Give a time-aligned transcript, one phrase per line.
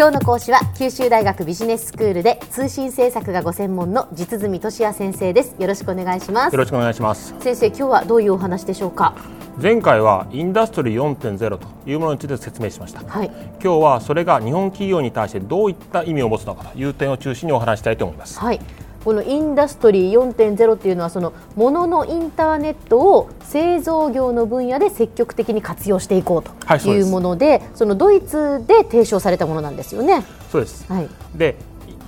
[0.00, 5.54] 今日の講師は九州大学ビジネススクールで通信政策がご専門の実住俊也先生です。
[5.58, 6.54] よろしくお願いします。
[6.54, 7.34] よろしくお願いします。
[7.40, 9.14] 先生今日はどういうお話でしょうか？
[9.60, 13.30] 前回はインダストリー4.0というものについて説明しました、はい、
[13.62, 18.60] 今日はそれが日本企業に対してどういった意味を持つのかという点を中心にお話したいと思います、はい
[19.04, 30.24] このインダストリー4.0っていうのはそのもののインターネットを製造業の分野で積極的に活用していこうというものではい、そのドイツで提唱されたものなんですよね。
[30.50, 31.56] そうです、はい、で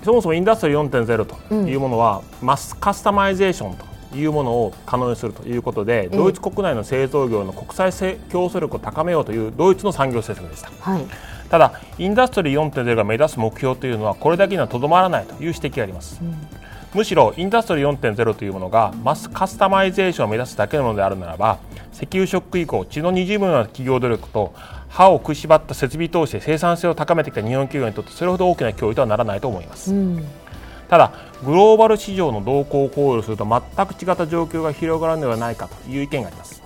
[0.04, 7.92] そもそもインダストリー4.0というものは、うん、マスカスタマイゼーションというものを可能にするということで、ドイツ国内の製造業の国際
[8.30, 10.90] 競争力を高めようというドイツの産業政策でした。
[10.90, 11.04] はい、
[11.48, 16.20] ただ、インダストリー4.0が目指す目標というのはこれだけにはとどまらないという指摘があります。
[16.20, 16.34] うん
[16.94, 21.58] むしろインダストリー4.0というものがマスカスタマイゼーションを目指すだけのものであるならば
[21.92, 24.52] 石油ショック以降血のにじむような企業努力と
[24.88, 29.92] 歯を食いしばった設備投資で生産性を高めてきた日本企業にとってそれほど大きな脅威とはならないと思います。
[29.92, 30.24] うん。
[30.88, 36.62] ただ、グローバル市場の動向を考慮すると全く違った状況が広がるのではないかという意見があります。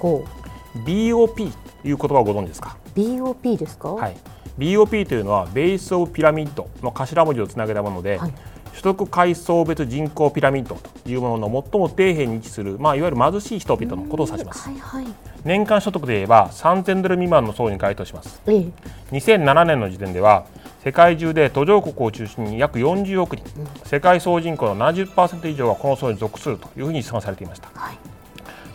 [0.84, 4.17] BOP という言葉をご存知ですか？BOP ですか、はい、
[4.59, 8.33] BOP というのはベース・オブ・ピラミッドの頭文字をつなげたもので、はい、
[8.77, 15.06] 所得階層別人口ピラミッドというものの最も底辺に位置する、まあ、いわゆる貧しい人々のことを指します、はいはい、
[15.44, 18.69] 年間所得で言えば3000ドル未満の層に該当します、ええ、
[19.12, 20.44] 2007年の時点では
[20.84, 27.98] 世界中で途上国を中心に約40億人、うん、世界総人口の70%以上がこの層に属するというふうに試算されていました、はい、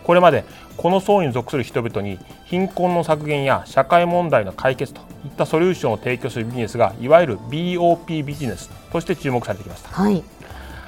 [0.03, 0.44] これまで
[0.77, 10.23] この層に属する人々に貧困の削減や社会問題の解決といったソリューションを提供するビジネスがいわゆる BOP ビジネスとして注目されてきました、はい、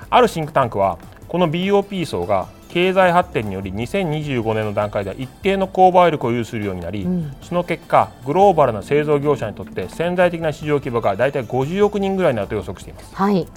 [0.10, 0.98] あるシンクタンクは
[1.28, 13.16] この BOP 層が経済発展により2025年の段階では一定の購買力を有するようになり、うん、その結果グローバルな製造業者にとって潜在的な市場規模が大体50億人ぐらいになると予測しています。
[13.16, 13.48] はい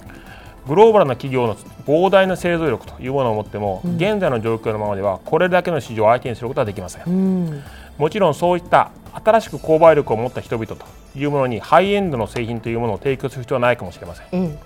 [0.67, 7.63] グローバルな企業の膨大な製造力というものを持っても、うん、現在の状況のままではこれだけの市場を相手にすることはできません、うん、
[7.97, 10.77] もちろんそういった新しく購買力を持った人々と
[11.15, 14.57] いうものにハイエンドの製品というものを提供する必要はないかもしれません、うん、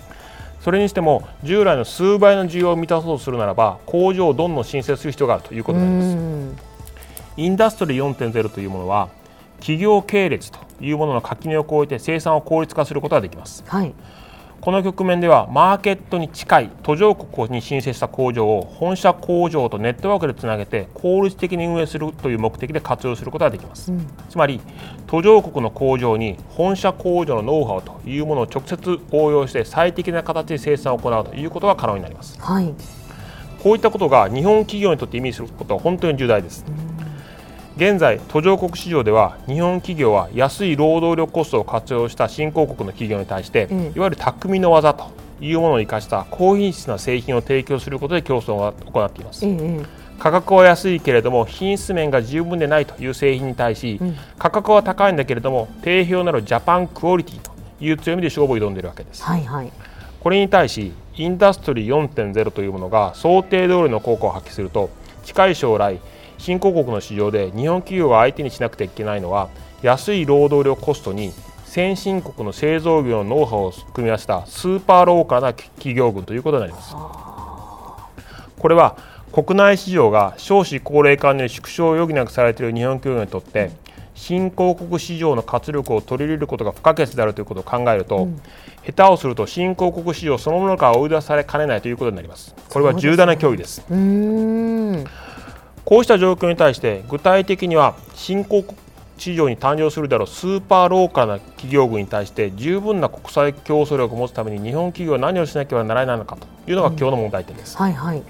[0.60, 6.72] それにしても従来の数倍の需要を満たそうとするならば工場をどんどん新設する必要があるということになります。
[7.38, 9.08] インダストリー4.0というものは
[9.60, 13.94] 企業系列というものの垣根を越えて生産を効率化することができます、はい
[14.62, 24.62] この局面ではマーケットに近い途上国に新設した工場を本社工場とネットワークでつなげて効率的に運営するという目的で活用することができます、うん、つまり
[25.08, 32.72] 途上国の工場に本社工場のノウハウというものを直接応用して最適な形で生産を行うということが可能になります、はい、
[33.64, 36.91] こういったことが日本企業にとって意味することは本当に重大です、うん
[37.78, 45.10] 現在途上国市場では日本企業は安い労働力コストを活用した新興国の企業に対して、うん、いわゆる匠の技と
[45.40, 49.46] いうものを生かした高品質な製品を提供することで競争を行っています。
[49.46, 49.86] うんうん
[50.22, 57.50] 価格は安いけれども品質面が十分でないという製品に対し、うん、価格は高いんだけれども定評なるジャパンクオリティと
[57.84, 59.72] いう強みで勝負を挑んでいるわけです、はいはい、
[60.20, 64.92] これに対しインダストリー4.0というものが想定通りの効果を発揮すると
[65.24, 66.00] 近い将来
[66.42, 69.50] 新興国の市場で日本企業が相手にしなくてはいけないのは
[69.84, 71.32] 安い労働力コストに
[71.66, 76.96] 先進国の製造業のノウハウを組み合わせたスーパーローカルな企業群ということになります。
[78.58, 78.98] これは
[79.32, 83.70] 国内市場が少子高齢化により縮小を余儀なくされている日本企業にとって
[84.16, 88.42] 新興国市場の活力を取り入れることが不可欠であるということを考えると、うん、
[88.84, 92.56] 下手をすると新興国市場そのものから追い出されかねないということになります。
[92.70, 93.86] これは重大な脅威です。
[95.92, 98.64] こうした状況に対して具体的には新興
[99.18, 108.24] 市場に誕生するであろうスーパーローカルな企業群に対して十分な国際競争力を持つために日本企業は何をしなければならないのかというのが今日の問題点です、うんはいはい、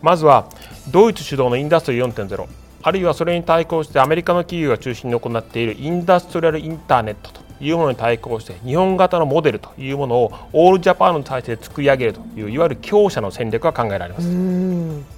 [0.00, 0.48] まずは
[0.90, 2.46] ドイツ主導のインダストリー4.0
[2.82, 15.13] あるいはそれに対抗してアメリカの企業が中心に行っているインダストリアルインターネットというものに対抗して日本型のモデルというものをオールジャパンの体制で作り上げるといういわゆる強者の戦略が考えられます。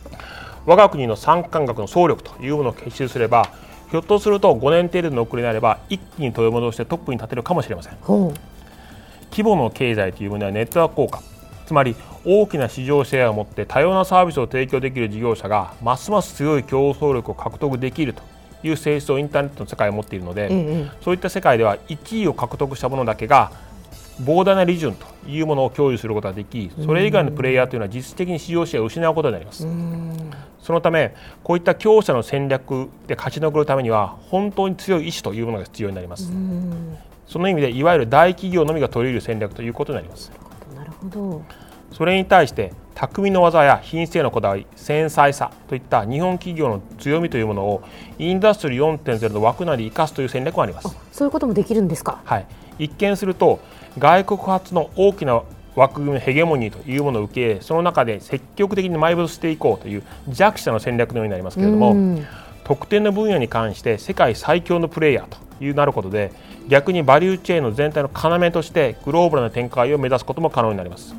[0.66, 3.50] 我が国の産官学の総力というものを結集すれば
[3.90, 7.96] ひょっとすると5年程度の遅れになれば一気に取り戻してトップに立てるかもしれません。
[9.30, 11.22] 規模の経済というものはネットワーク効果。
[11.66, 18.22] つまり大きな市場シェアを持って多様なサービスを提供できる事業者がますます強い競争力を獲得できると
[18.62, 23.50] いう性質をインターネットの世界を持っているので、うんうん、そういった世界では1位を獲得したものだけが
[24.22, 29.66] 膨大な利潤というものを享有することができそれ以外のプレイヤーというのは実質的に市場シェアを失うことになります。
[30.60, 31.14] そのため
[31.44, 36.32] こういった強者の戦略で勝ち残るためには本当に強い意志というものが必要になります。
[37.26, 40.32] その意味でいわゆる大企業のみが取り入れる戦略ということになります。
[40.74, 41.42] なるほど。
[41.92, 47.82] それに対して匠の技や品質へのこだわり繊細さといった日本企業の強みというものを
[48.18, 50.96] インダストリー4.0の枠内で生かすという戦略もあります。
[51.12, 52.46] そういうこともできるんですか、はい、
[52.78, 53.60] 一見すると
[53.98, 55.43] 外国発の大きな
[55.75, 62.20] 枠組みのヘゲモニーというものを受けその中で積極的に埋没していこうという弱者の戦略のようになりますけれども
[62.64, 66.32] 特定の分野に関して世界最強のプレイヤーというなることで
[66.69, 71.14] 逆にバリューチェーンの全体の要としてグローバルな展開を目指すことも可能になります。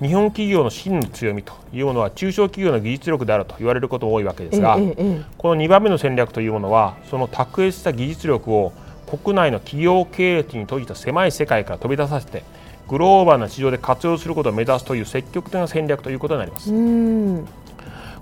[0.00, 8.72] 日本企業の真の強みというものは中小企業の技術力であると言われることも多いわけですが、ええ、この2番目の戦略というものはその卓越した技術力を
[9.18, 12.44] 国内の企業経営に閉じた狭い世界から飛び出させて
[12.88, 16.70] グローバルな市場で活用することを目指すという積極的な戦略ということになります。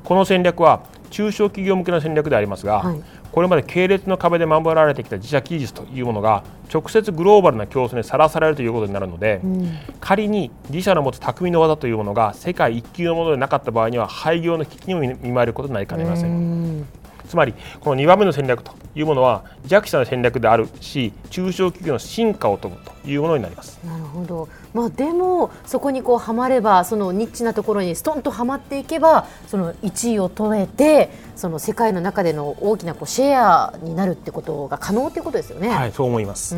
[0.04, 3.02] この戦略は中小企業向けの戦略でありますが、はい、
[3.32, 16.99] これまで系列の壁で守られてきた自社技術というものが直接グローバルな競争にさらされるということになるので、うん、仮に自社の持つ匠の技というものが世界一級のものでなかった場合には廃業の危機にも見舞われることになりかねません。
[17.30, 23.78] つまりこの2番目の戦略というものは弱者の戦略であるし中小企業の進化を問うというものになります。
[23.86, 35.68] なるほど、まあ、でもそこにこうはまればそのニッチなところにストンとはまっていけばその1位を取れてその世界の中での大きなこうシェアになるってことが可能ということですよね。
[35.68, 36.56] はいそう思います、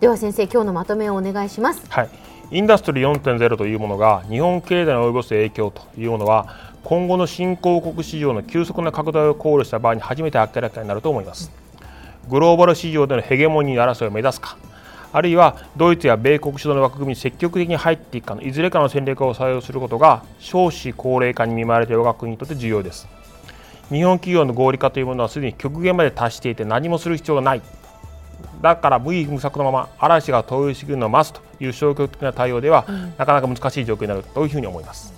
[0.00, 1.82] では先生今日のまとめをお願いします。
[1.88, 11.52] はいインダストリー4.0というものが日本経済に及ぼす影響というものは今後の新興国市場の急速な拡大を考慮した場合に初めて明らかになると思います。
[12.28, 14.56] グローバル市場でのヘゲモニー争いを目指すか
[15.12, 23.08] あるいはドイツや米国主導の枠組みに積極的に入っていくかのいずれかの戦略を採用することが少子高齢化に見舞われている我が国にとって重要です
[23.90, 27.62] 日本企業の合理化というものはすでに極限まで達していて何もする必要がない。
[28.60, 35.12] だから無意無策のまま嵐が通り過ぎるのを待つという消極的な対応では、うん、なかなか難しい状況になるというふうに思います。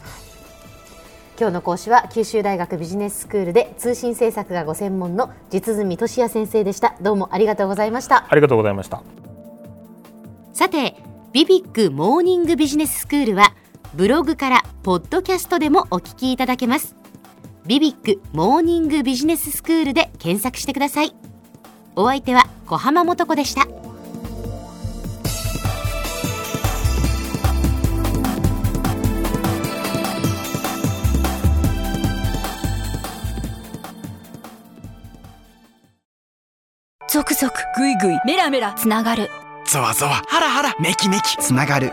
[1.38, 6.94] 今日の講師は九州大学ビジネススクールで通信政策がご専門の実住俊也先生でした。
[7.00, 8.26] どうもありがとうございました。
[8.28, 9.02] ありがとうございました。
[10.52, 10.94] さて
[11.32, 13.54] ビビックモーニングビジネススクールは
[13.94, 16.94] ブログからポッドキャストでもお聞きいただけます。
[17.66, 21.14] ビビックモーニングビジネススクールで検索してください。
[21.96, 23.66] お相手は小浜もとこでした。
[37.10, 39.28] ゾクゾクグイグイメラメラつながる。
[39.66, 41.36] ゾワゾワハラハラメキメキ。
[41.36, 41.92] つながる